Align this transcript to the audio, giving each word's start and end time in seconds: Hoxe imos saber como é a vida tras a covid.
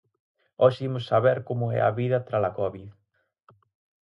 Hoxe 0.61 0.81
imos 0.89 1.07
saber 1.11 1.37
como 1.49 1.65
é 1.77 1.79
a 1.83 1.91
vida 1.99 2.25
tras 2.27 2.43
a 2.49 2.51
covid. 2.59 2.87